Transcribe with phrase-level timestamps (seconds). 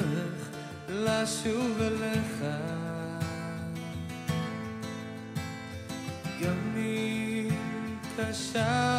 [0.00, 0.48] הדרך
[0.88, 2.44] לשוב אליך.
[6.42, 7.48] גם אם
[8.16, 8.89] קשה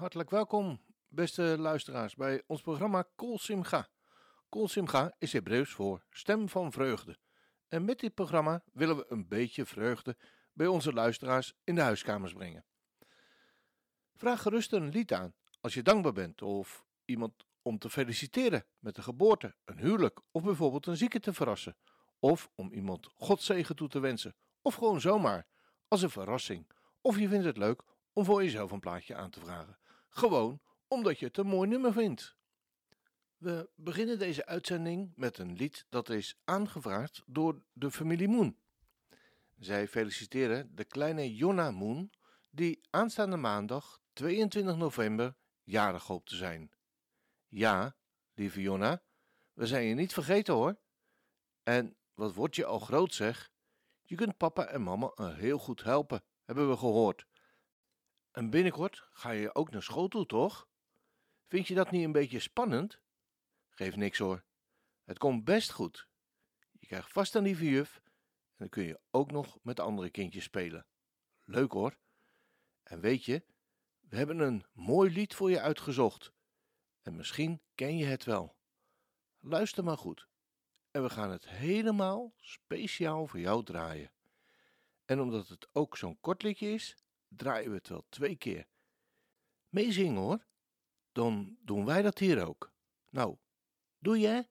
[0.00, 3.88] hartelijk welkom, beste luisteraars, bij ons programma Kol Simcha.
[4.48, 7.18] Kol Simcha is Hebreeuws voor stem van vreugde.
[7.68, 10.16] En met dit programma willen we een beetje vreugde
[10.52, 12.64] bij onze luisteraars in de huiskamers brengen.
[14.14, 17.32] Vraag gerust een lied aan als je dankbaar bent of iemand
[17.62, 21.76] om te feliciteren met een geboorte, een huwelijk of bijvoorbeeld een zieke te verrassen.
[22.18, 24.34] Of om iemand Godzegen toe te wensen.
[24.62, 25.46] Of gewoon zomaar
[25.88, 26.70] als een verrassing.
[27.00, 27.82] Of je vindt het leuk
[28.12, 29.79] om voor jezelf een plaatje aan te vragen.
[30.10, 32.36] Gewoon omdat je het een mooi nummer vindt.
[33.36, 38.56] We beginnen deze uitzending met een lied dat is aangevraagd door de familie Moon.
[39.58, 42.12] Zij feliciteren de kleine Jonna Moon,
[42.50, 46.70] die aanstaande maandag 22 november jarig hoopt te zijn.
[47.48, 47.96] Ja,
[48.34, 49.02] lieve Jonna,
[49.52, 50.78] we zijn je niet vergeten hoor.
[51.62, 53.50] En wat word je al groot zeg?
[54.02, 57.26] Je kunt papa en mama heel goed helpen, hebben we gehoord.
[58.30, 60.68] En binnenkort ga je ook naar school toe, toch?
[61.46, 63.00] Vind je dat niet een beetje spannend?
[63.68, 64.44] Geef niks hoor.
[65.04, 66.08] Het komt best goed.
[66.78, 70.44] Je krijgt vast een lieve juf en dan kun je ook nog met andere kindjes
[70.44, 70.86] spelen.
[71.44, 71.96] Leuk hoor.
[72.82, 73.44] En weet je,
[74.00, 76.32] we hebben een mooi lied voor je uitgezocht.
[77.02, 78.56] En misschien ken je het wel.
[79.38, 80.28] Luister maar goed.
[80.90, 84.12] En we gaan het helemaal speciaal voor jou draaien.
[85.04, 86.96] En omdat het ook zo'n kort liedje is,
[87.36, 88.66] draaien we het wel twee keer.
[89.68, 90.46] Meezingen hoor.
[91.12, 92.72] Dan doen wij dat hier ook.
[93.08, 93.36] Nou,
[93.98, 94.48] doe je?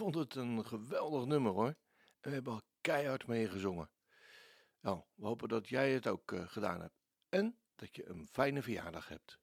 [0.00, 1.66] Vonden het een geweldig nummer hoor.
[2.20, 3.90] En we hebben al keihard mee gezongen.
[4.80, 6.94] Nou, we hopen dat jij het ook eh, gedaan hebt.
[7.28, 9.38] En dat je een fijne verjaardag hebt.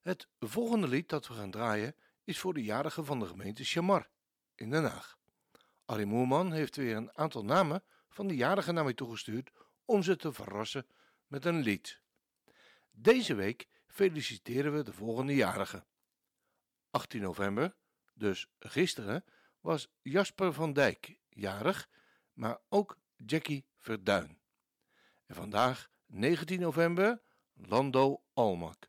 [0.00, 4.10] Het volgende lied dat we gaan draaien is voor de jarige van de gemeente Chamar
[4.54, 5.18] in Den Haag.
[5.84, 9.50] Arie Moerman heeft weer een aantal namen van de jarigen naar mij toegestuurd
[9.84, 10.86] om ze te verrassen
[11.26, 12.00] met een lied.
[12.90, 15.86] Deze week feliciteren we de volgende jarigen.
[16.90, 17.76] 18 november,
[18.14, 19.24] dus gisteren,
[19.66, 21.88] was Jasper van Dijk jarig,
[22.32, 24.38] maar ook Jackie Verduin.
[25.26, 28.88] En vandaag, 19 november, Lando Almak.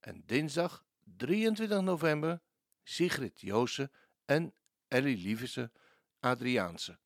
[0.00, 0.84] En dinsdag,
[1.16, 2.40] 23 november,
[2.82, 3.90] Sigrid Joosse
[4.24, 4.54] en
[4.88, 5.72] Ellie Lieverse
[6.20, 6.98] Adriaanse.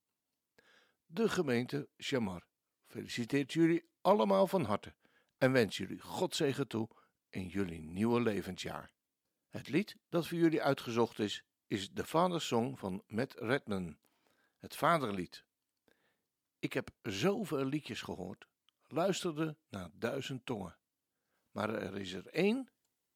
[1.07, 2.47] De gemeente Chamar
[2.87, 4.95] feliciteert jullie allemaal van harte
[5.39, 6.89] en wens jullie Godzegen toe
[7.29, 8.93] in jullie nieuwe levensjaar.
[9.49, 13.97] Het lied dat voor jullie uitgezocht is, is de Vadersong van Matt Redman,
[14.59, 15.45] het Vaderlied.
[16.59, 18.47] Ik heb zoveel liedjes gehoord,
[18.87, 20.77] luisterde naar duizend tongen,
[21.51, 22.69] maar er is er één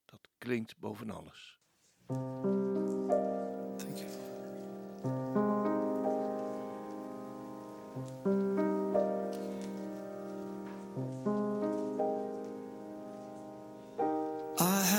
[0.04, 1.58] dat klinkt boven alles.
[3.76, 4.20] Thank you.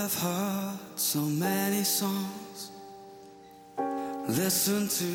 [0.02, 2.41] have heard so many songs,
[4.38, 5.06] listened to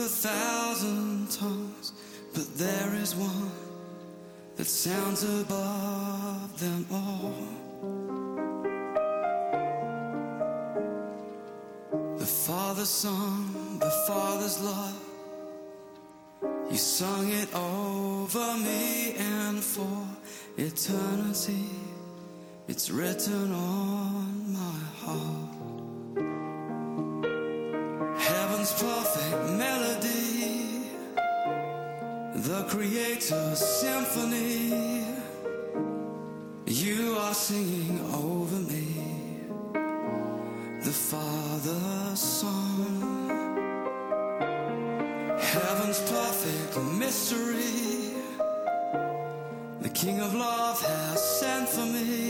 [0.00, 1.92] a thousand tongues,
[2.34, 3.52] but there is one
[4.56, 7.34] that sounds above them all.
[12.18, 15.00] The Father's song, the Father's love.
[16.70, 20.06] You sung it over me and for
[20.56, 21.66] eternity.
[22.66, 25.39] It's written on my heart.
[28.70, 30.82] Heaven's perfect melody,
[32.36, 35.04] the Creator's symphony.
[36.66, 39.40] You are singing over me,
[40.84, 43.28] the Father's song.
[45.40, 48.14] Heaven's perfect mystery.
[49.80, 52.29] The King of Love has sent for me.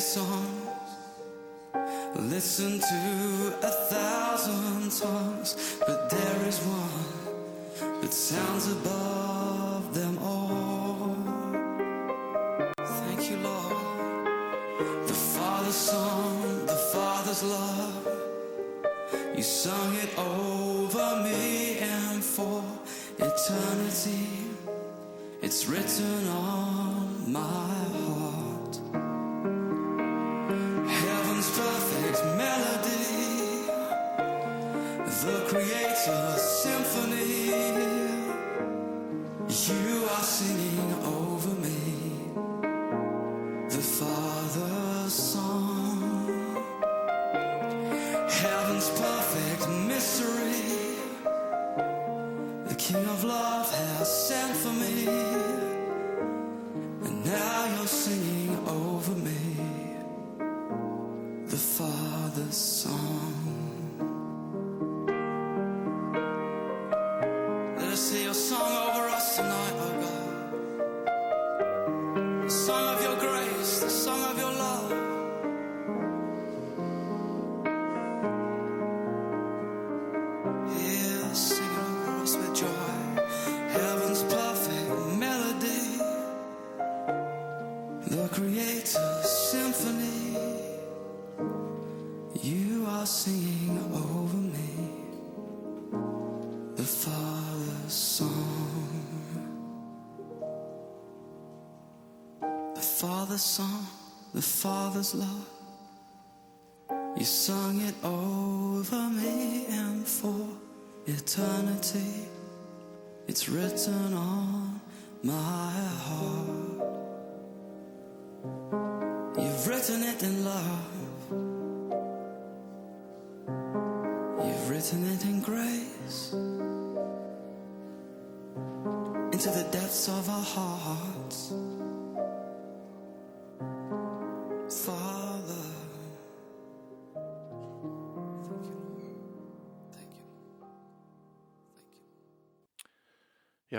[0.00, 0.68] Songs.
[2.16, 5.78] Listened to a thousand tongues.
[5.86, 9.19] But there is one that sounds above
[68.50, 68.99] song over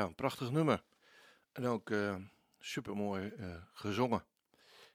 [0.02, 0.84] Ja, een prachtig nummer.
[1.52, 2.16] En ook eh
[2.60, 3.34] super mooi
[3.74, 4.26] gezongen.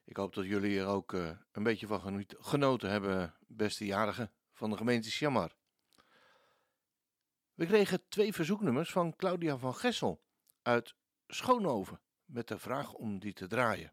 [0.04, 4.70] Ik hoop dat jullie er ook eh, een beetje van genoten hebben, beste jarigen van
[4.70, 5.56] de gemeente Sjammar.
[7.54, 10.22] We kregen twee verzoeknummers van Claudia van Gessel
[10.62, 10.94] uit
[11.26, 13.92] Schoonhoven met de vraag om die te draaien.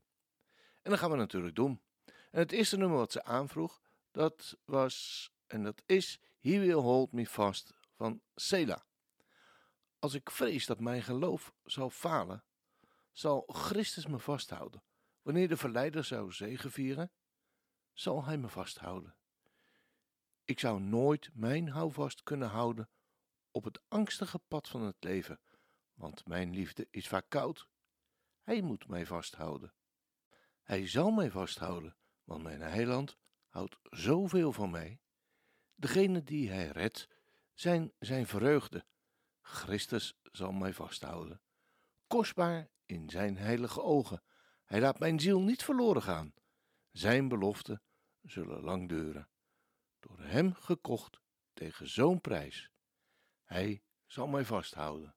[0.81, 1.81] En dat gaan we natuurlijk doen.
[2.05, 7.11] En het eerste nummer wat ze aanvroeg, dat was, en dat is He Will Hold
[7.11, 8.85] Me Fast van Sela.
[10.03, 12.43] Als ik vrees dat mijn geloof zal falen,
[13.11, 14.83] zal Christus me vasthouden.
[15.21, 17.11] Wanneer de verleider zou zegevieren,
[17.93, 19.15] zal hij me vasthouden.
[20.43, 22.89] Ik zou nooit mijn houvast kunnen houden
[23.51, 25.39] op het angstige pad van het leven,
[25.93, 27.67] want mijn liefde is vaak koud.
[28.41, 29.73] Hij moet mij vasthouden.
[30.63, 33.17] Hij zal mij vasthouden, want mijn heiland
[33.47, 34.99] houdt zoveel van mij.
[35.75, 37.07] Degene die hij redt,
[37.53, 38.85] zijn zijn vreugde.
[39.43, 41.41] Christus zal mij vasthouden.
[42.07, 44.23] Kostbaar in zijn heilige ogen.
[44.65, 46.33] Hij laat mijn ziel niet verloren gaan.
[46.91, 47.81] Zijn beloften
[48.21, 49.29] zullen lang duren.
[49.99, 51.19] Door hem gekocht
[51.53, 52.69] tegen zo'n prijs.
[53.43, 55.15] Hij zal mij vasthouden.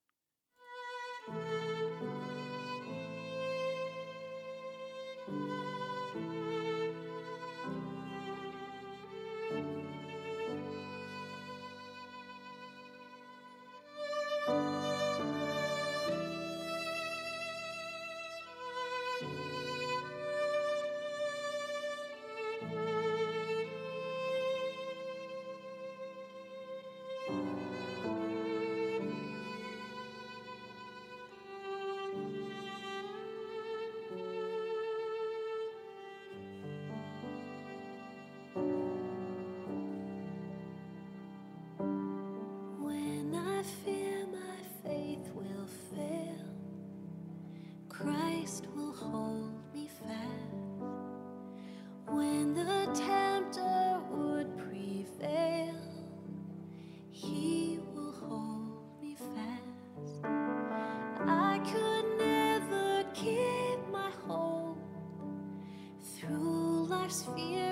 [67.34, 67.65] fear.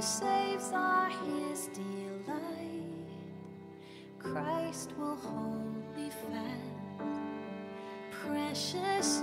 [0.00, 3.08] Saves are his delight.
[4.18, 7.10] Christ will hold me fast,
[8.10, 9.22] precious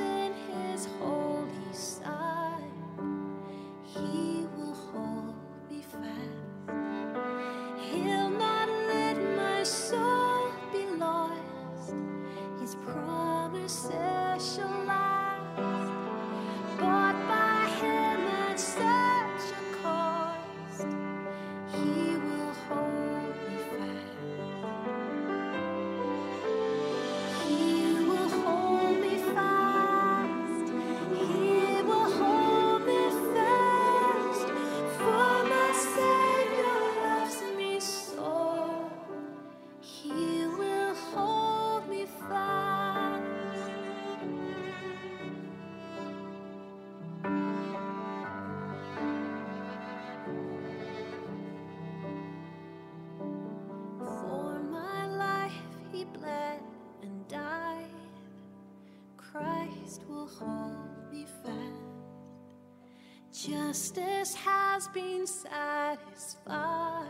[63.48, 67.08] Justice has been satisfied.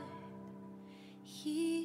[1.24, 1.85] He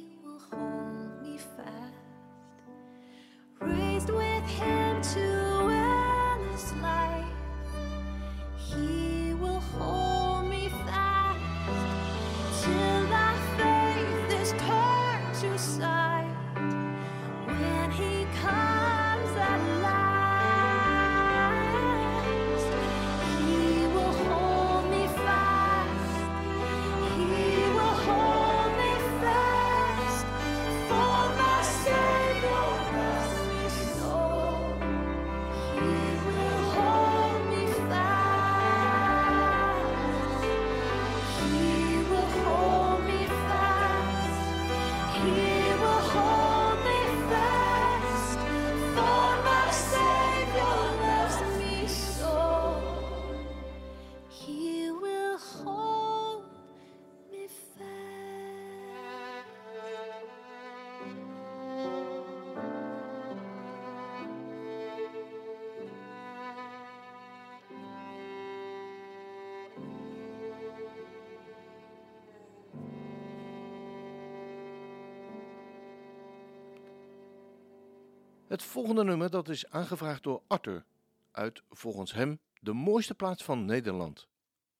[78.71, 80.85] volgende nummer dat is aangevraagd door Arthur
[81.31, 84.27] uit volgens hem de mooiste plaats van Nederland,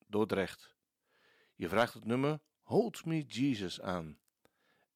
[0.07, 0.75] Dordrecht.
[1.55, 4.19] Je vraagt het nummer Hold Me Jesus aan.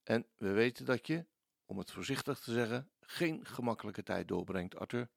[0.03, 1.25] En we weten dat je,
[1.65, 5.09] om het voorzichtig te zeggen, geen gemakkelijke tijd doorbrengt, Arthur.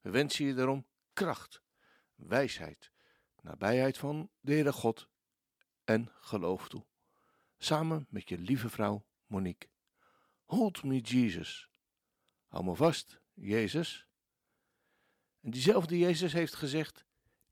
[0.00, 1.62] We wensen je daarom kracht,
[2.14, 2.90] wijsheid,
[3.40, 5.08] nabijheid van de Heere God
[5.84, 6.84] en geloof toe.
[7.58, 9.68] Samen met je lieve vrouw Monique.
[10.44, 11.67] Hold me Jesus.
[12.48, 14.06] Hou me vast, Jezus.
[15.40, 17.04] En diezelfde Jezus heeft gezegd: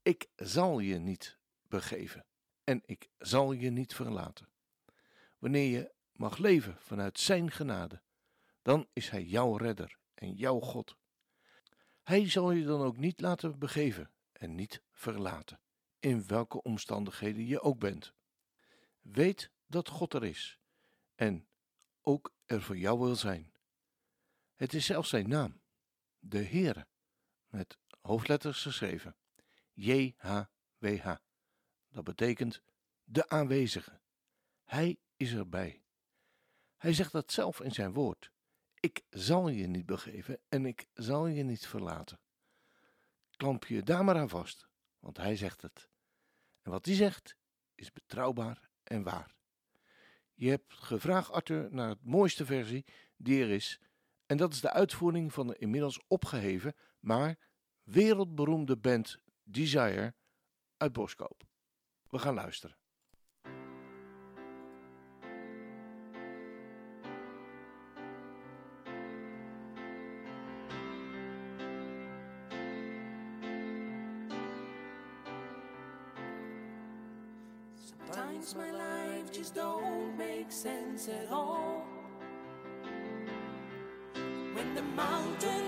[0.02, 2.24] Ik zal je niet begeven
[2.64, 4.48] en ik zal je niet verlaten.
[5.38, 8.02] Wanneer je mag leven vanuit Zijn genade,
[8.62, 10.96] dan is Hij jouw redder en jouw God.
[12.02, 15.60] Hij zal je dan ook niet laten begeven en niet verlaten,
[15.98, 18.12] in welke omstandigheden je ook bent.
[19.00, 20.58] Weet dat God er is
[21.14, 21.46] en
[22.00, 23.55] ook er voor jou wil zijn.
[24.56, 25.60] Het is zelfs zijn naam,
[26.18, 26.86] de Heere,
[27.46, 29.16] met hoofdletters geschreven.
[29.72, 31.14] J-H-W-H.
[31.88, 32.62] Dat betekent
[33.04, 34.00] de aanwezige.
[34.64, 35.82] Hij is erbij.
[36.76, 38.30] Hij zegt dat zelf in zijn woord.
[38.80, 42.20] Ik zal je niet begeven en ik zal je niet verlaten.
[43.36, 45.88] Klamp je daar maar aan vast, want hij zegt het.
[46.62, 47.36] En wat hij zegt
[47.74, 49.34] is betrouwbaar en waar.
[50.34, 52.84] Je hebt gevraagd, Arthur, naar het mooiste versie
[53.16, 53.80] die er is.
[54.26, 57.38] En dat is de uitvoering van de inmiddels opgeheven, maar
[57.82, 60.14] wereldberoemde band Desire
[60.76, 61.44] uit Boskoop.
[62.08, 62.76] We gaan luisteren.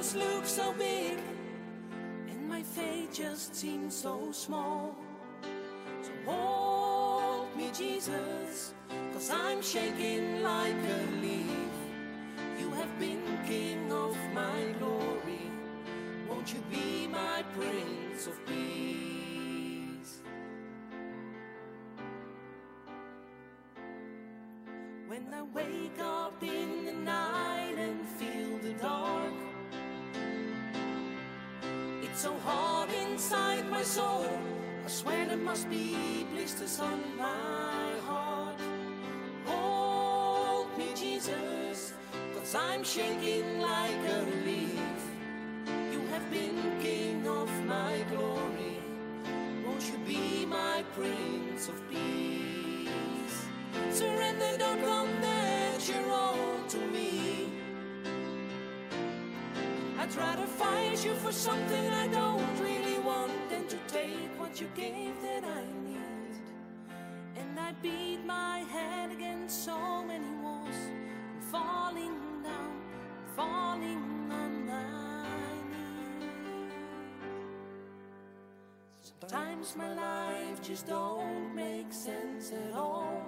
[0.08, 1.18] Mountains look so big
[2.28, 4.94] and my faith just seems so small.
[6.02, 8.74] So hold me, Jesus,
[9.12, 11.48] cause I'm shaking like a leaf.
[12.58, 15.50] You have been king of my glory.
[16.28, 20.20] Won't you be my prince of peace?
[25.06, 29.47] When I wake up in the night and feel the dark,
[32.18, 34.26] so hard inside my soul.
[34.84, 38.56] I swear there must be blisters on my heart.
[39.46, 41.92] Hold me, Jesus,
[42.34, 45.00] cause I'm shaking like a leaf.
[45.92, 48.82] You have been king of my glory.
[49.64, 53.46] Won't you be my prince of peace?
[53.92, 54.97] Surrender, don't condemn
[60.08, 64.66] I'd rather fight you for something I don't really want than to take what you
[64.74, 66.40] gave that I need.
[67.36, 72.80] And I beat my head against so many walls, and falling down,
[73.36, 75.28] falling on my
[75.68, 76.72] knees.
[79.02, 83.26] Sometimes my life just don't make sense at all.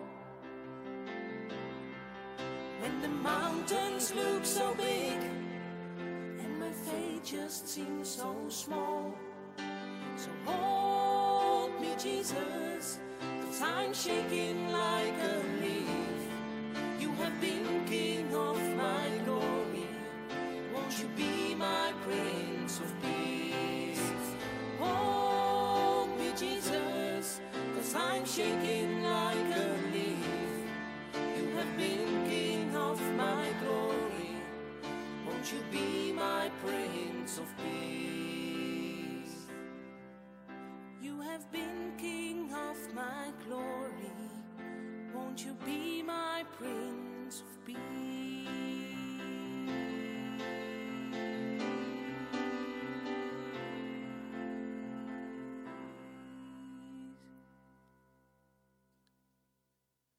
[2.81, 5.40] When the mountains look so big
[7.25, 9.15] just seems so small.
[10.17, 16.21] So hold me, Jesus, cause I'm shaking like a leaf.
[16.99, 19.89] You have been king of my glory.
[20.75, 24.13] Won't you be my prince of peace?
[24.79, 27.41] Hold me, Jesus,
[27.75, 28.90] cause I'm shaking
[37.31, 39.47] prince of peace?
[41.01, 44.11] You have been king of my glory.
[45.15, 47.79] Won't you be my prince of peace?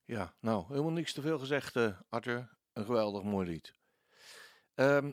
[0.05, 2.57] Ja, nou, helemaal niks te veel gezegd, eh, Arthur.
[2.73, 3.75] Een geweldig mooi lied.
[4.75, 5.11] Ehm,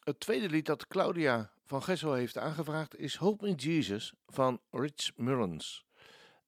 [0.00, 5.16] het tweede lied dat Claudia van Gessel heeft aangevraagd is Hope in Jesus van Rich
[5.16, 5.84] Mullins.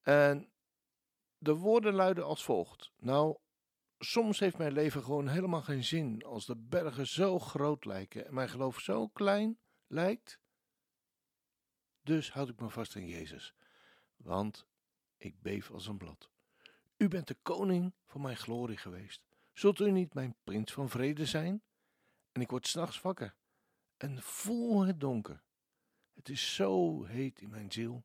[0.01, 0.51] En
[1.39, 2.91] de woorden luiden als volgt.
[2.99, 3.37] Nou,
[3.99, 8.35] soms heeft mijn leven gewoon helemaal geen zin als de bergen zo groot lijken en
[8.35, 10.41] mijn geloof zo klein lijkt.
[12.03, 13.55] Dus houd ik me vast aan Jezus,
[14.17, 14.67] want
[15.17, 16.31] ik beef als een blad.
[16.97, 19.23] U bent de koning van mijn glorie geweest.
[19.53, 21.63] Zult u niet mijn prins van vrede zijn?
[22.33, 23.35] En ik word s'nachts wakker
[24.03, 25.43] en voel het donker.
[26.15, 28.05] Het is zo heet in mijn ziel.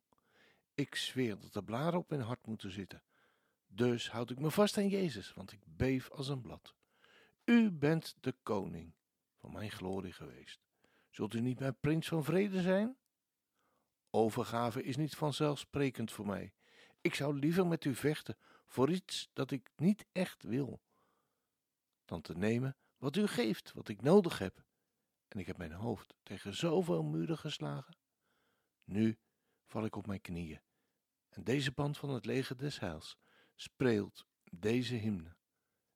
[0.74, 3.04] Ik zweer dat de blaren op mijn hart moeten zitten.
[3.68, 6.76] Dus houd ik me vast aan Jezus, want ik beef als een blad.
[7.46, 8.94] U bent de koning
[9.38, 10.60] van mijn glorie geweest.
[11.10, 12.98] Zult u niet mijn prins van vrede zijn?
[14.10, 16.54] Overgave is niet vanzelfsprekend voor mij.
[17.02, 20.82] Ik zou liever met u vechten voor iets dat ik niet echt wil,
[22.06, 24.66] dan te nemen wat u geeft, wat ik nodig heb.
[25.28, 27.98] En ik heb mijn hoofd tegen zoveel muren geslagen.
[28.84, 29.18] Nu
[29.66, 30.62] val ik op mijn knieën.
[31.30, 33.18] En deze band van het leger des heils
[33.56, 35.36] spreelt deze hymne.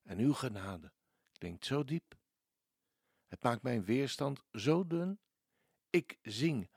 [0.03, 0.91] En uw genade
[1.31, 2.15] klinkt zo diep.
[3.27, 5.19] Het maakt mijn weerstand zo dun.
[5.89, 6.69] Ik zing,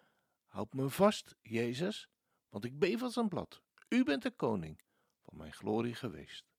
[0.47, 2.09] houd me vast, Jezus,
[2.49, 3.63] want ik beef als een blad.
[3.89, 4.83] U bent de koning
[5.23, 6.53] van mijn glorie geweest.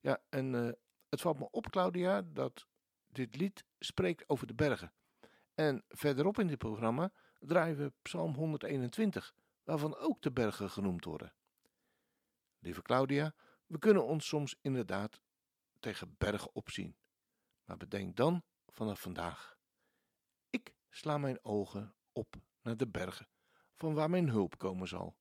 [0.00, 0.72] Ja, en eh,
[1.08, 2.66] het valt me op, Claudia, dat
[3.18, 4.92] dit lied spreekt over de bergen.
[5.54, 11.34] En verderop in dit programma draaien we Psalm 121, waarvan ook de bergen genoemd worden.
[12.58, 13.34] Lieve Claudia,
[13.66, 15.20] we kunnen ons soms inderdaad
[15.80, 16.96] tegen bergen opzien.
[17.64, 19.56] Maar bedenk dan vanaf vandaag.
[20.50, 23.28] Ik sla mijn ogen op naar de bergen,
[23.74, 25.16] van waar mijn hulp komen zal.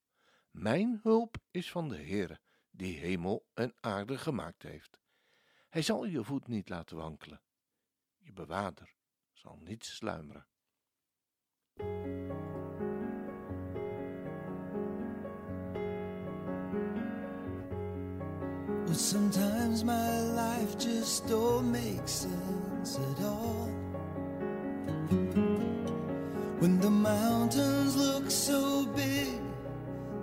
[0.52, 5.00] Mijn hulp is van de Heere, die hemel en aarde gemaakt heeft.
[5.70, 7.42] Hij zal je voet niet laten wankelen.
[8.28, 8.96] Je bewaarder
[9.34, 10.46] zal niet sluimeren.
[18.86, 23.70] Well, sometimes my life just don't make sense at all.
[26.60, 29.42] When the mountains look so big,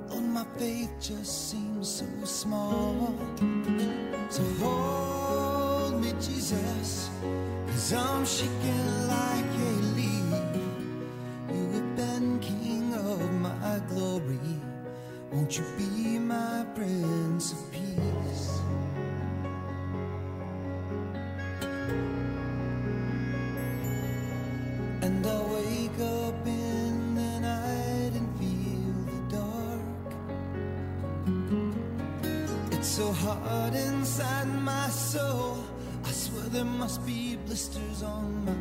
[0.08, 3.14] Lord, my faith just seems so small.
[4.28, 7.10] So hold me, Jesus,
[7.76, 10.30] I'm shaking like a leaf.
[11.52, 14.38] You have been king of my glory.
[15.32, 18.60] Won't you be my prince of peace?
[25.02, 29.86] And I wake up in the night and feel the dark.
[32.72, 35.58] It's so hard inside my soul.
[36.04, 37.23] I swear there must be
[37.54, 38.53] blisters on my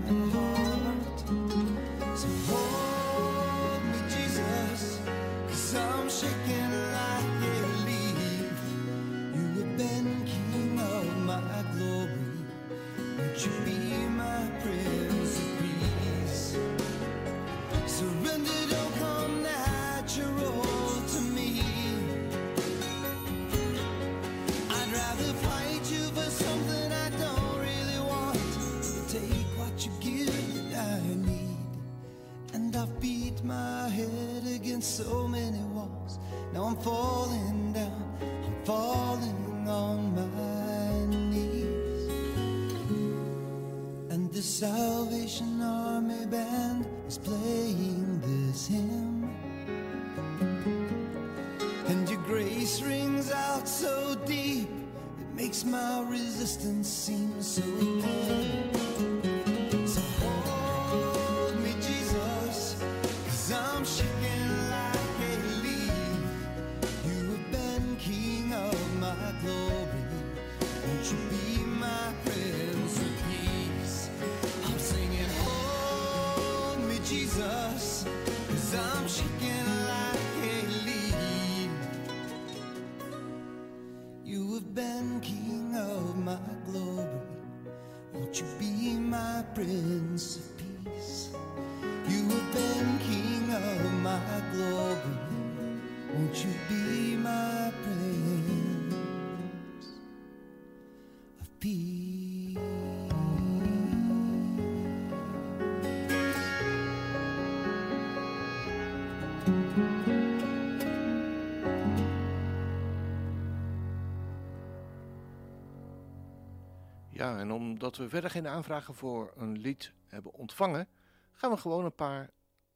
[117.24, 120.88] Ja, en omdat we verder geen aanvragen voor een lied hebben ontvangen,
[121.32, 122.30] gaan we gewoon een paar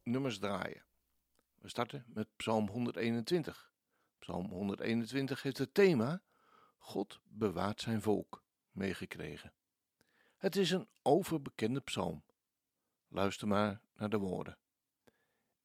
[0.04, 0.84] nummers draaien.
[1.56, 3.72] We starten met Psalm 121.
[4.20, 6.22] Psalm 121 heeft het thema
[6.78, 9.54] God bewaart zijn volk meegekregen.
[10.38, 12.24] Het is een overbekende psalm.
[13.08, 14.58] Luister maar naar de woorden.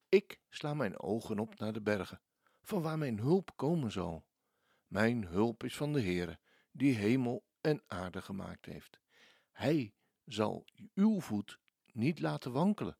[0.08, 2.20] Ik sla mijn ogen op naar de bergen,
[2.62, 4.24] van waar mijn hulp komen zal.
[4.86, 6.38] Mijn hulp is van de Heere,
[6.70, 9.00] die hemel en aarde gemaakt heeft.
[9.52, 9.94] Hij
[10.24, 11.58] zal uw voet
[11.92, 12.98] niet laten wankelen.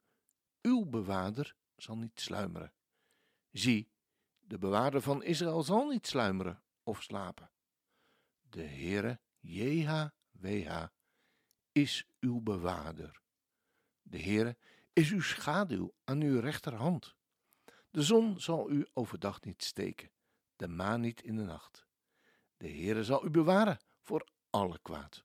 [0.62, 2.72] Uw bewaarder zal niet sluimeren.
[3.51, 3.90] Zie,
[4.38, 7.51] de bewaarder van Israël zal niet sluimeren of slapen.
[8.40, 10.87] De Heere JHWH
[11.72, 13.20] is uw bewaarder.
[14.03, 14.57] De Heere
[14.92, 17.14] is uw schaduw aan uw rechterhand.
[17.90, 20.11] De zon zal u overdag niet steken,
[20.57, 21.87] de maan niet in de nacht.
[22.57, 25.25] De Heere zal u bewaren voor alle kwaad.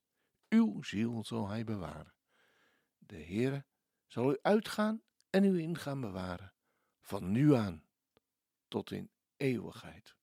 [0.49, 2.13] Uw ziel zal hij bewaren.
[2.97, 3.65] De Heere
[4.07, 6.53] zal u uitgaan en u ingaan bewaren,
[7.01, 7.83] van nu aan
[8.67, 10.15] tot in eeuwigheid.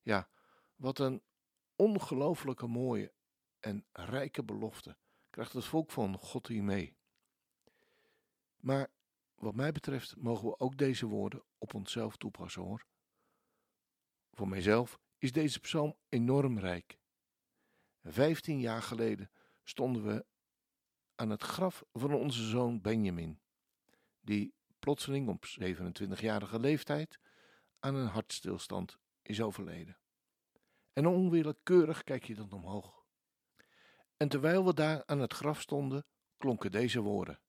[0.00, 0.28] Ja,
[0.76, 1.22] wat een
[1.76, 3.12] ongelooflijke mooie
[3.60, 4.96] en rijke belofte
[5.30, 6.96] krijgt het volk van God hier mee.
[8.56, 8.90] Maar
[9.34, 12.86] wat mij betreft mogen we ook deze woorden op onszelf toepassen hoor.
[14.32, 17.00] Voor mijzelf is deze psalm enorm rijk.
[18.02, 19.30] Vijftien jaar geleden
[19.62, 20.26] stonden we
[21.14, 23.40] aan het graf van onze zoon Benjamin,
[24.20, 27.18] die plotseling op 27-jarige leeftijd
[27.78, 29.98] aan een hartstilstand is overleden.
[30.92, 33.04] En onwillekeurig kijk je dan omhoog.
[34.16, 37.40] En terwijl we daar aan het graf stonden, klonken deze woorden.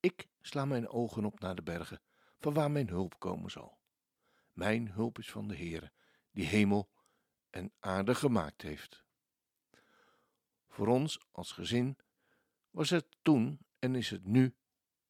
[0.00, 2.02] Ik sla mijn ogen op naar de bergen,
[2.38, 3.78] van waar mijn hulp komen zal.
[4.52, 5.92] Mijn hulp is van de Heere,
[6.30, 6.90] die hemel
[7.50, 9.01] en aarde gemaakt heeft.
[10.72, 11.98] Voor ons als gezin
[12.70, 14.56] was het toen en is het nu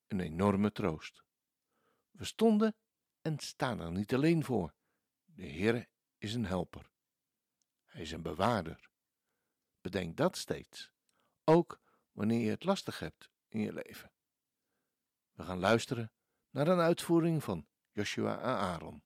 [0.07, 1.25] een enorme troost.
[2.11, 2.77] We stonden
[3.21, 4.75] en staan er niet alleen voor.
[5.25, 6.91] De Heere is een helper.
[7.85, 8.91] Hij is een bewaarder.
[9.81, 10.93] Bedenk dat steeds,
[11.45, 11.81] ook
[12.13, 14.13] wanneer je het lastig hebt in je leven.
[15.33, 16.13] We gaan luisteren
[16.51, 19.03] naar een uitvoering van Joshua Aaron.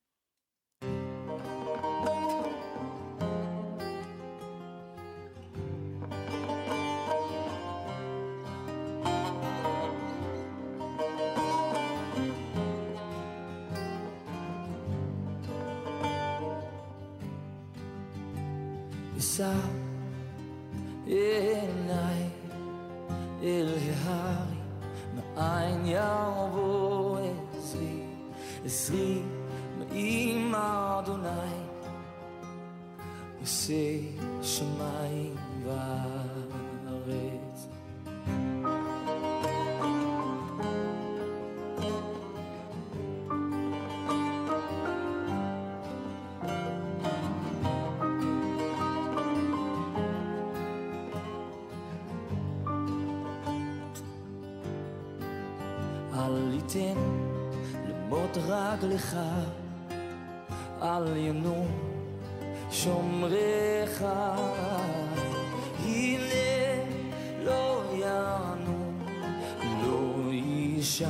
[70.95, 71.05] יישן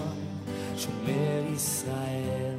[0.78, 2.55] שומר ישראל.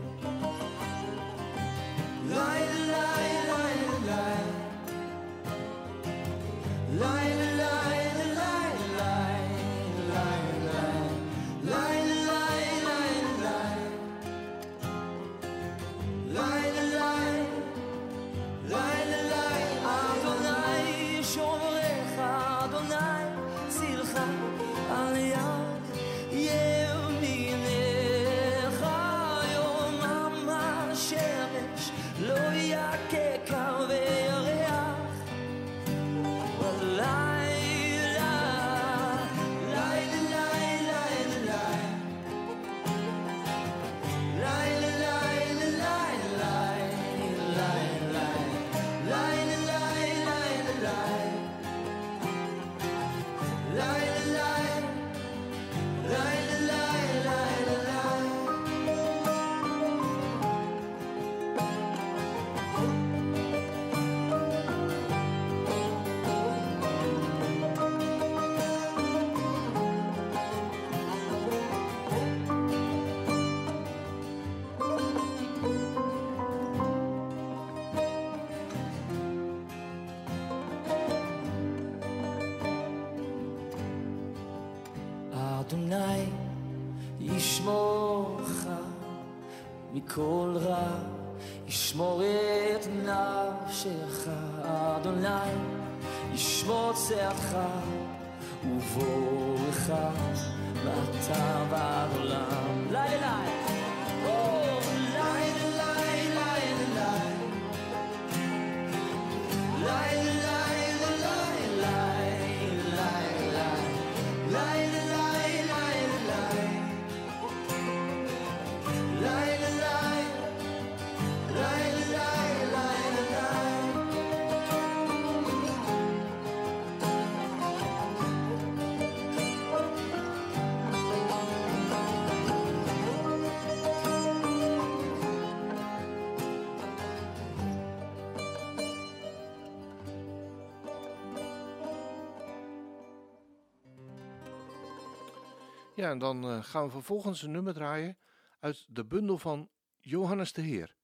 [145.98, 148.18] Ja, en dan eh, gaan we vervolgens een nummer draaien
[148.60, 149.70] uit de bundel van
[150.00, 150.96] Johannes de Heer.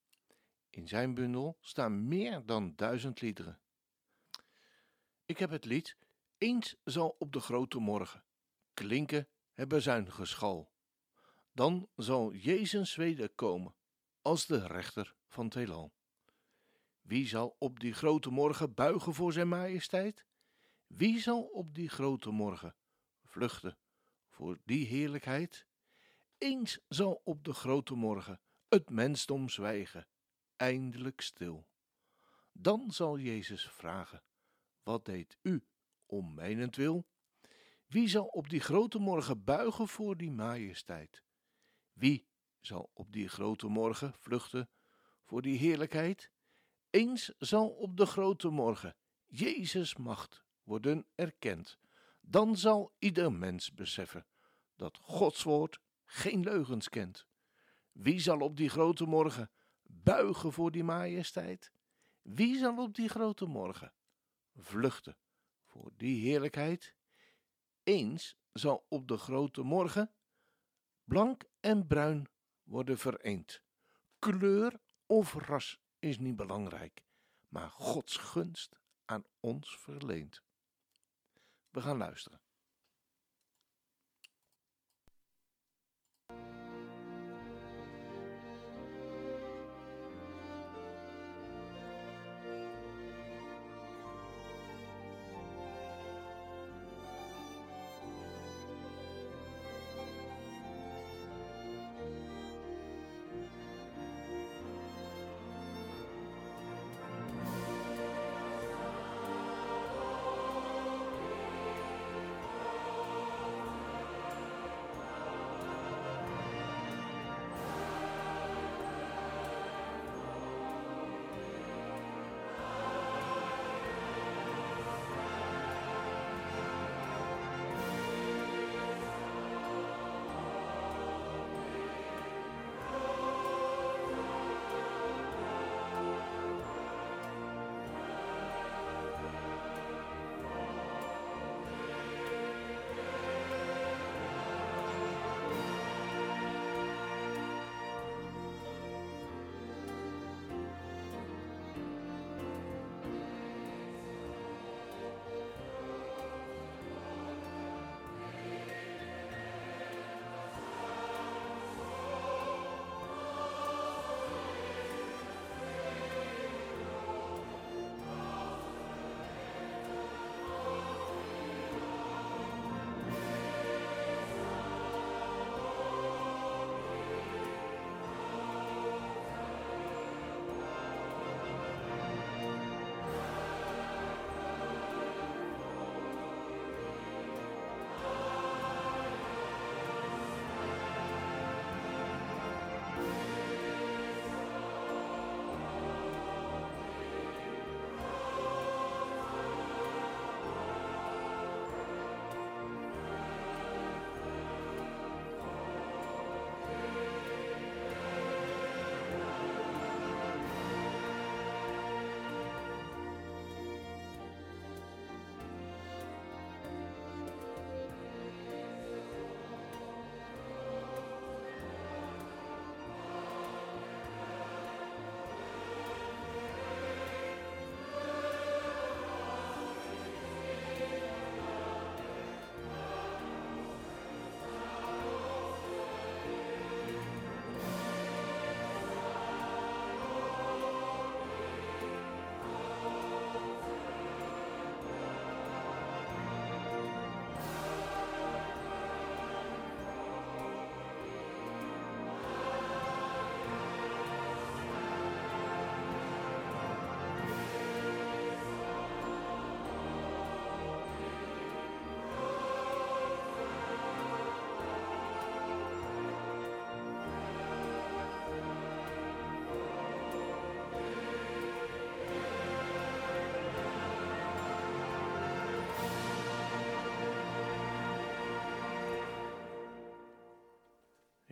[0.69, 3.59] In zijn bundel staan meer dan duizend liederen.
[5.25, 5.97] Ik heb het lied
[6.37, 8.23] Eens zal op de grote morgen
[8.73, 10.71] klinken het bezuingeschal.
[11.51, 13.75] Dan zal Jezus wederkomen
[14.21, 15.93] als de rechter van het heelal.
[17.01, 20.25] Wie zal op die grote morgen buigen voor zijn majesteit?
[20.87, 22.75] Wie zal op die grote morgen
[23.23, 23.77] vluchten
[24.33, 25.65] voor die heerlijkheid?
[26.37, 30.07] Eens zal op de grote morgen het mensdom zwijgen,
[30.55, 31.67] eindelijk stil.
[32.51, 34.23] Dan zal Jezus vragen:
[34.83, 35.65] Wat deed u
[36.05, 37.07] om mijnentwil?
[37.87, 41.23] Wie zal op die grote morgen buigen voor die majesteit?
[41.93, 42.27] Wie
[42.59, 44.69] zal op die grote morgen vluchten
[45.23, 46.31] voor die heerlijkheid?
[46.89, 51.79] Eens zal op de grote morgen Jezus macht worden erkend.
[52.25, 54.25] Dan zal ieder mens beseffen
[54.75, 57.27] dat Gods woord geen leugens kent.
[57.91, 59.51] Wie zal op die grote morgen
[59.83, 61.71] buigen voor die majesteit?
[62.21, 63.93] Wie zal op die grote morgen
[64.55, 65.17] vluchten
[65.65, 66.95] voor die heerlijkheid?
[67.83, 70.11] Eens zal op de grote morgen
[71.03, 72.27] blank en bruin
[72.63, 73.61] worden vereend.
[74.19, 77.03] Kleur of ras is niet belangrijk,
[77.47, 80.42] maar Gods gunst aan ons verleent.
[81.73, 82.39] We gaan luisteren.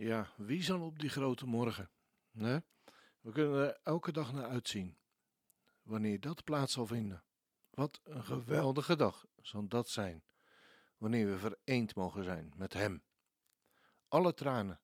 [0.02, 1.90] Ja, wie zal op die grote morgen?
[2.30, 2.58] Hè?
[3.20, 4.96] We kunnen er elke dag naar uitzien.
[5.82, 7.24] Wanneer dat plaats zal vinden.
[7.70, 10.24] Wat een geweldige dag zal dat zijn.
[10.96, 13.04] Wanneer we vereend mogen zijn met Hem.
[14.08, 14.80] Alle tranen,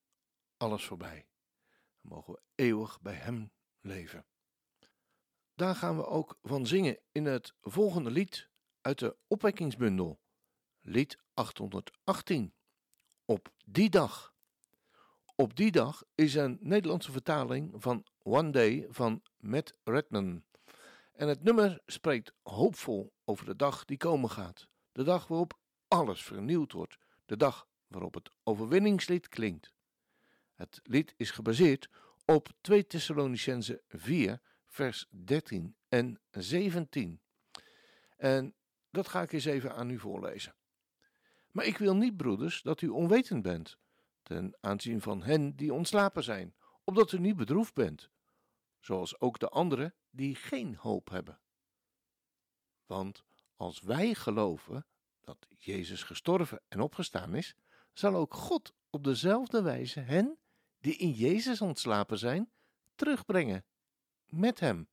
[0.57, 1.29] alles voorbij.
[2.01, 4.27] Dan mogen we eeuwig bij Hem leven.
[5.55, 8.51] Daar gaan we ook van zingen in het volgende lied
[8.81, 10.21] uit de opwekkingsbundel.
[10.81, 12.55] Lied 818.
[13.25, 14.37] Op die dag.
[15.41, 20.45] Op die dag is een Nederlandse vertaling van One Day van Matt Redman.
[21.13, 24.69] En het nummer spreekt hoopvol over de dag die komen gaat.
[24.93, 25.59] De dag waarop
[25.89, 26.99] alles vernieuwd wordt.
[27.27, 29.73] De dag waarop het overwinningslied klinkt.
[30.55, 31.89] Het lied is gebaseerd
[32.25, 37.21] op 2 Thessalonicense 4, vers 13 en 17.
[38.17, 38.55] En
[38.91, 40.55] dat ga ik eens even aan u voorlezen.
[41.51, 43.79] Maar ik wil niet, broeders, dat u onwetend bent,
[44.29, 46.55] ten aanzien van hen die ontslapen zijn,
[46.85, 48.11] opdat u niet bedroefd bent,
[48.81, 51.41] zoals ook de anderen die geen hoop hebben.
[52.87, 53.25] Want
[53.57, 54.87] als wij geloven
[55.21, 57.55] dat Jezus gestorven en opgestaan is,
[57.93, 60.39] zal ook God op dezelfde wijze hen
[60.79, 62.51] die in Jezus ontslapen zijn,
[62.95, 63.65] terugbrengen
[64.27, 64.89] met Hem.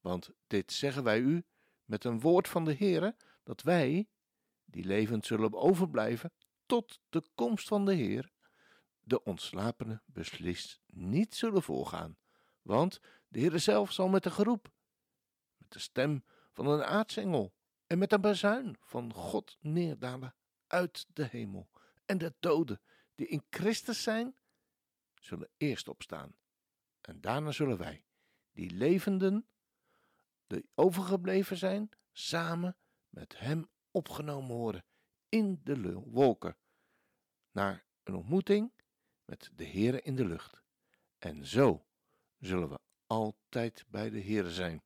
[0.00, 1.44] Want dit zeggen wij u
[1.84, 4.08] met een woord van de Heere, dat wij,
[4.64, 6.32] die levend zullen overblijven
[6.72, 8.32] tot de komst van de Heer,
[9.00, 12.16] de ontslapenen beslist niet zullen voorgaan.
[12.62, 14.72] Want de Heere zelf zal met een geroep,
[15.56, 17.54] met de stem van een aartsengel
[17.86, 20.34] en met een bazuin van God neerdalen
[20.66, 21.70] uit de hemel.
[22.04, 22.80] En de doden
[23.14, 24.36] die in Christus zijn,
[25.20, 26.36] zullen eerst opstaan.
[27.00, 28.04] En daarna zullen wij,
[28.52, 29.46] die levenden,
[30.46, 32.76] die overgebleven zijn, samen
[33.08, 34.84] met Hem opgenomen worden
[35.28, 36.56] in de wolken,
[37.52, 38.72] naar een ontmoeting
[39.24, 40.62] met de Heere in de lucht.
[41.18, 41.84] En zo
[42.38, 44.82] zullen we altijd bij de Heere zijn.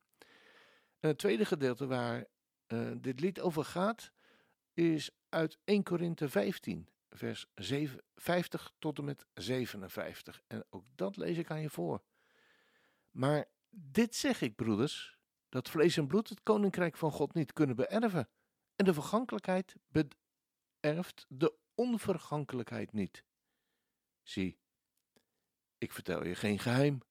[0.99, 2.25] En het tweede gedeelte waar
[2.67, 4.11] uh, dit lied over gaat,
[4.73, 7.45] is uit 1 Korinthe 15, vers
[8.15, 10.41] 50 tot en met 57.
[10.47, 12.01] En ook dat lees ik aan je voor.
[13.11, 15.17] Maar dit zeg ik, broeders,
[15.49, 18.29] dat vlees en bloed het koninkrijk van God niet kunnen beërven.
[18.75, 23.23] En de vergankelijkheid beërft de onvergankelijkheid niet.
[24.23, 24.59] Zie,
[25.77, 27.01] ik vertel je geen geheim.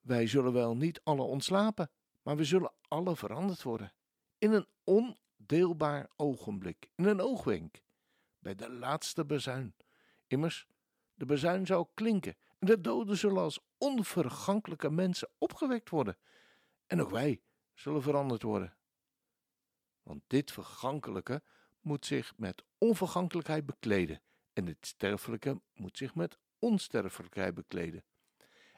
[0.00, 1.90] Wij zullen wel niet alle ontslapen,
[2.22, 3.92] maar we zullen alle veranderd worden.
[4.38, 7.82] In een ondeelbaar ogenblik, in een oogwenk,
[8.38, 9.74] bij de laatste bezuin.
[10.26, 10.66] Immers,
[11.14, 16.18] de bezuin zou klinken en de doden zullen als onvergankelijke mensen opgewekt worden.
[16.86, 17.42] En ook wij
[17.74, 18.76] zullen veranderd worden.
[20.02, 21.42] Want dit vergankelijke
[21.82, 24.22] moet zich met onvergankelijkheid bekleden
[24.52, 28.04] en dit sterfelijke moet zich met onsterfelijkheid bekleden.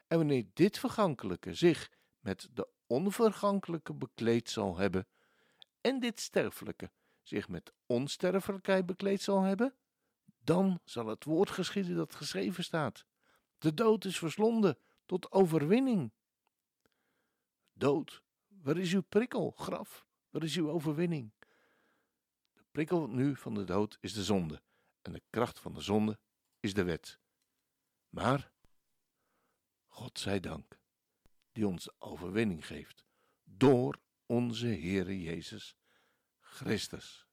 [0.07, 1.90] En wanneer dit vergankelijke zich
[2.20, 5.07] met de onvergankelijke bekleed zal hebben,
[5.80, 6.90] en dit sterfelijke
[7.22, 9.74] zich met onsterfelijkheid bekleed zal hebben,
[10.38, 13.05] dan zal het woord geschieden dat geschreven staat.
[13.59, 16.12] De dood is verslonden tot overwinning.
[17.72, 20.07] Dood, waar is uw prikkel, graf?
[20.30, 21.32] Waar is uw overwinning?
[22.75, 24.62] Prikkel nu van de dood is de zonde,
[25.03, 26.18] en de kracht van de zonde
[26.61, 27.18] is de wet.
[28.09, 28.53] Maar,
[29.87, 30.79] God zij dank,
[31.53, 33.05] die ons overwinning geeft,
[33.45, 35.77] door onze Heere Jezus
[36.39, 37.27] Christus.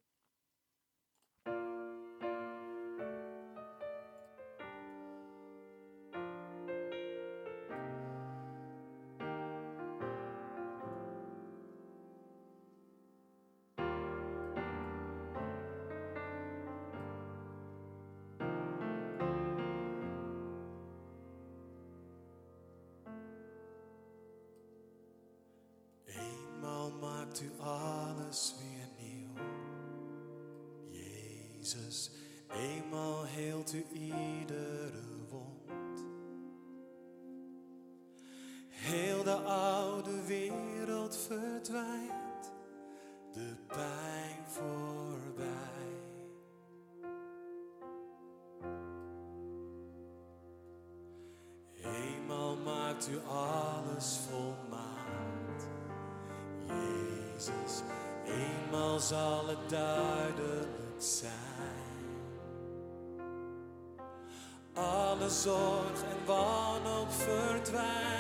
[65.42, 68.11] Zorg en wanhoop verdwijnt,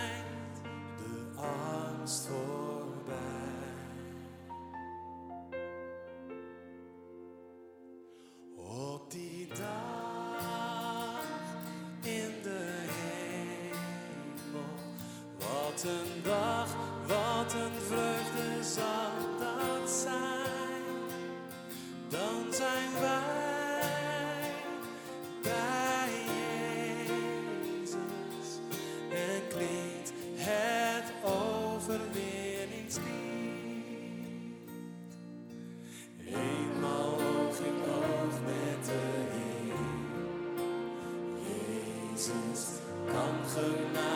[42.21, 42.77] Jezus
[43.09, 44.10] kan genade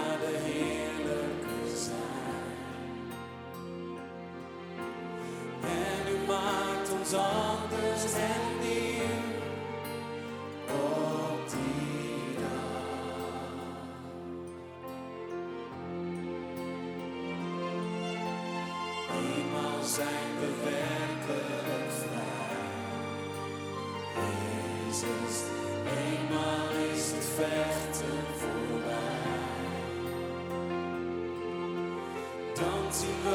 [33.05, 33.34] Dan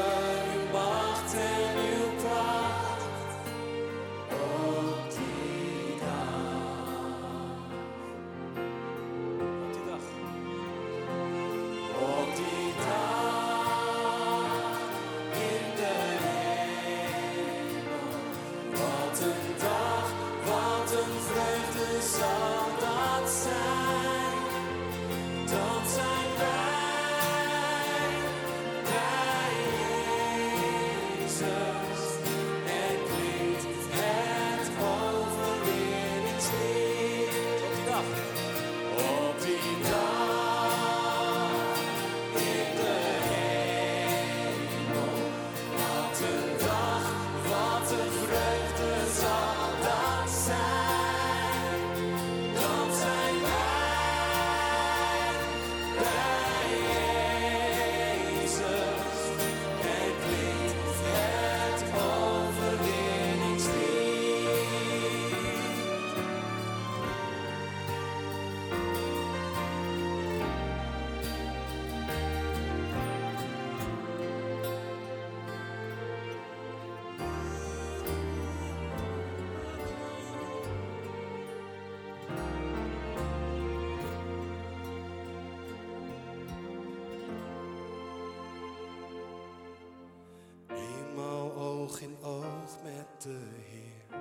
[93.23, 94.19] de Heer.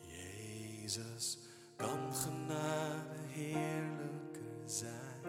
[0.00, 1.38] Jezus
[1.76, 5.22] kan genade heerlijker zijn.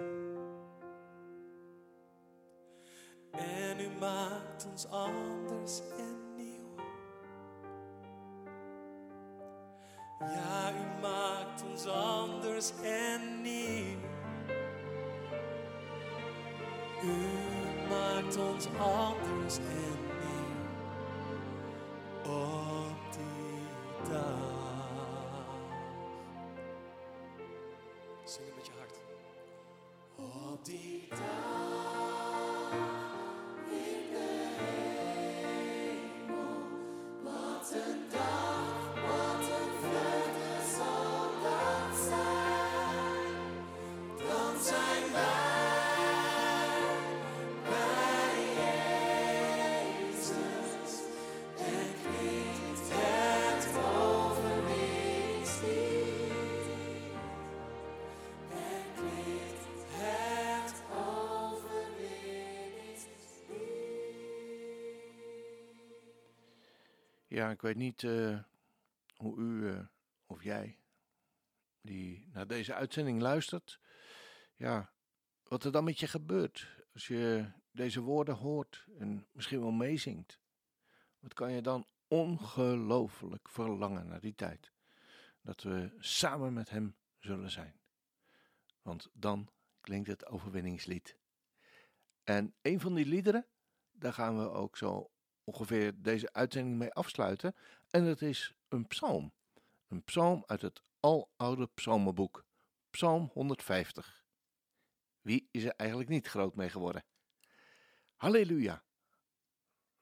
[3.32, 6.76] En u maakt ons anders en nieuw.
[10.20, 13.98] Ja, u maakt ons anders en nieuw.
[17.04, 17.28] U
[17.90, 19.93] maakt ons anders en
[67.34, 68.40] Ja, ik weet niet eh,
[69.16, 69.86] hoe u eh,
[70.26, 70.80] of jij
[71.82, 73.80] die naar deze uitzending luistert,
[74.56, 74.94] ja,
[75.44, 80.40] wat er dan met je gebeurt als je deze woorden hoort en misschien wel meezingt.
[81.20, 84.72] Wat kan je dan ongelooflijk verlangen naar die tijd
[85.42, 87.80] dat we samen met hem zullen zijn.
[88.82, 89.50] Want dan
[89.82, 91.18] klinkt het overwinningslied.
[92.24, 93.48] En een van die liederen,
[93.92, 95.13] daar gaan we ook zo
[95.44, 97.56] ongeveer deze uitzending mee afsluiten.
[97.90, 99.32] En dat is een psalm.
[99.88, 102.46] Een psalm uit het aloude psalmenboek.
[102.90, 104.24] Psalm 150.
[105.22, 107.04] Wie is er eigenlijk niet groot mee geworden?
[108.16, 108.84] Halleluja.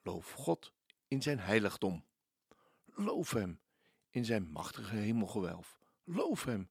[0.02, 0.74] Loof God
[1.08, 2.06] in zijn heiligdom.
[2.86, 3.60] Loof hem
[4.10, 5.78] in zijn machtige hemelgewelf.
[6.04, 6.70] Loof hem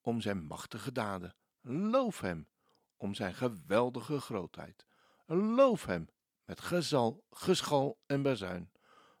[0.00, 1.34] om zijn machtige daden.
[1.60, 2.48] Loof hem
[2.96, 4.86] om zijn geweldige grootheid.
[5.26, 6.08] Loof hem
[6.48, 8.70] met gezal, geschal en bazuin.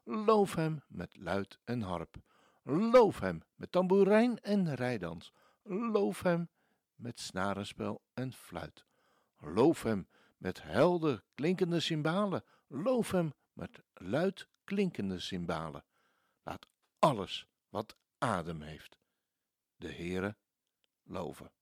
[0.04, 2.16] Loof hem met luid en harp.
[2.62, 5.32] Loof hem met tamboerijn en rijdans.
[5.62, 6.50] Loof hem
[6.94, 8.84] met snarenspel en fluit.
[9.38, 12.44] Loof hem met helder klinkende cymbalen.
[12.66, 15.84] Loof hem met luid klinkende cymbalen.
[16.42, 16.68] Laat
[16.98, 18.98] alles wat adem heeft
[19.76, 20.36] de Heere
[21.02, 21.52] loven.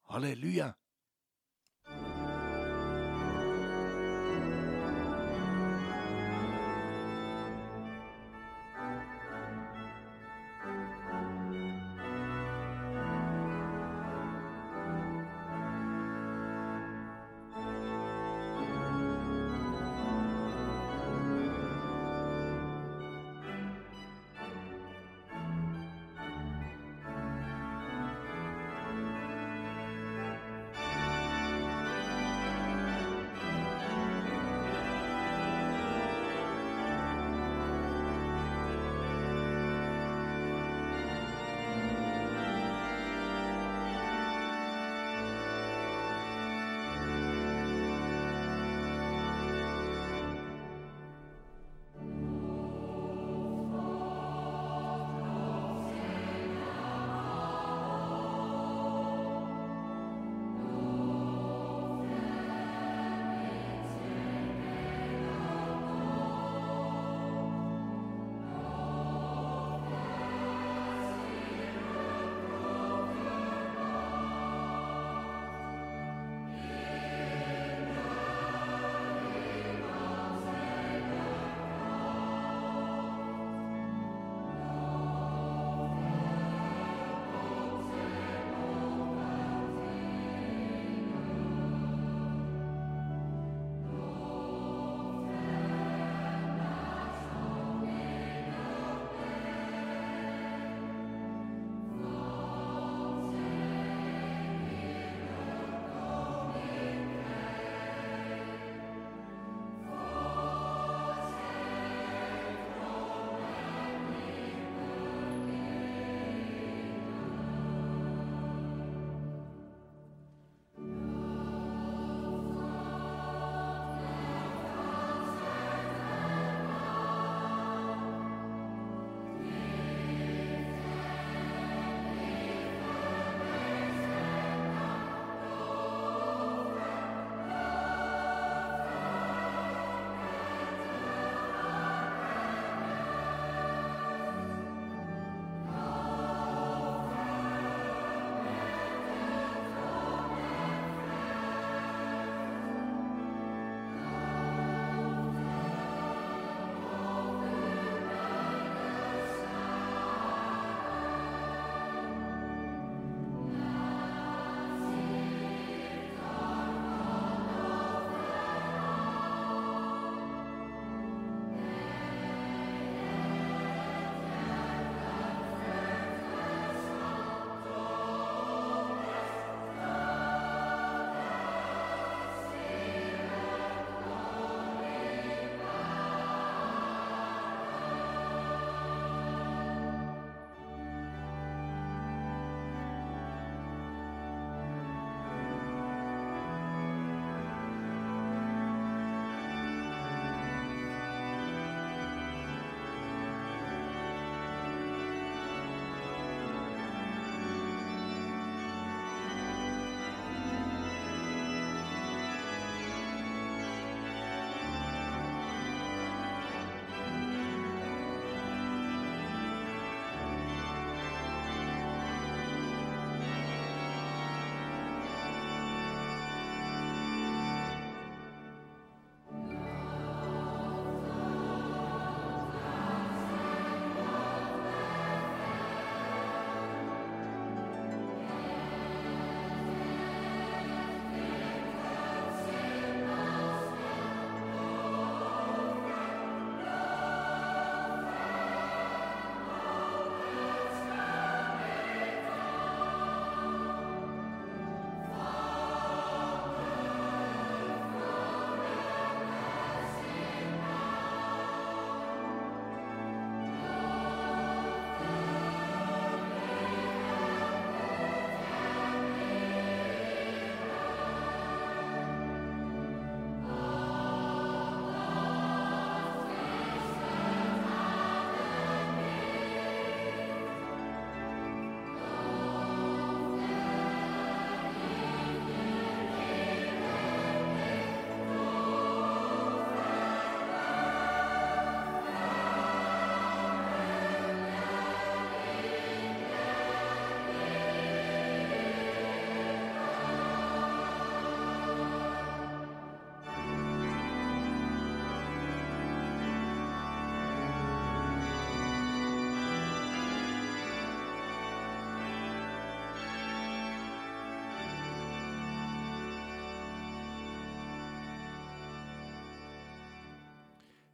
[0.00, 0.81] Halleluja!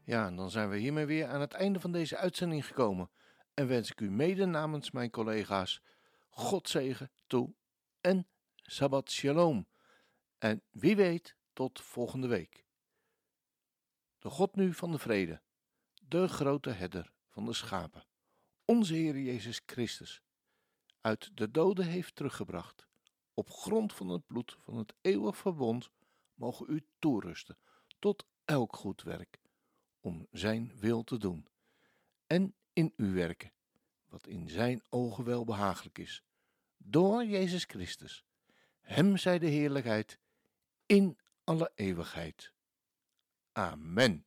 [0.09, 3.11] Ja, en dan zijn we hiermee weer aan het einde van deze uitzending gekomen.
[3.55, 5.83] En wens ik u mede namens mijn collega's
[6.29, 7.55] God zegen toe
[8.01, 9.69] en Sabbat Shalom.
[10.39, 12.65] En wie weet, tot volgende week.
[14.19, 15.43] De God nu van de vrede,
[16.03, 18.07] de grote herder van de schapen,
[18.65, 20.23] onze Heer Jezus Christus,
[21.01, 22.87] uit de doden heeft teruggebracht,
[23.35, 25.91] op grond van het bloed van het eeuwig verbond,
[26.35, 27.59] mogen u toerusten
[27.99, 29.39] tot elk goed werk,
[30.09, 31.47] om zijn wil te doen,
[32.27, 33.53] en in u werken,
[34.09, 36.23] wat in zijn ogen wel behagelijk is,
[36.77, 38.25] door Jezus Christus.
[38.81, 40.19] Hem zij de heerlijkheid
[40.87, 42.53] in alle eeuwigheid.
[43.53, 44.27] Amen.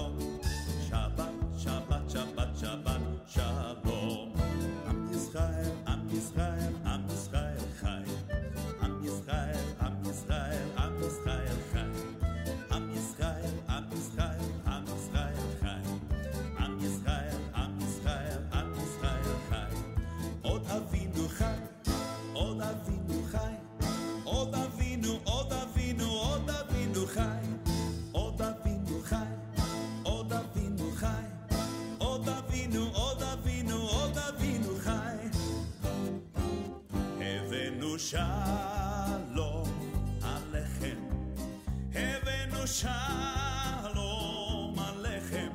[42.71, 45.51] shalom alechem.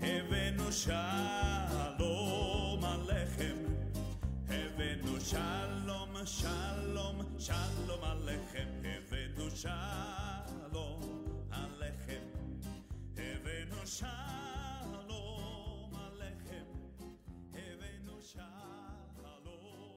[0.00, 3.58] Evenu shalom alechem.
[4.50, 8.68] Evenu shalom, shalom, shalom alechem.
[8.84, 11.02] Evenu shalom
[11.62, 12.24] alechem.
[13.16, 16.68] Evenu shalom alechem.
[17.56, 18.77] Evenu shalom.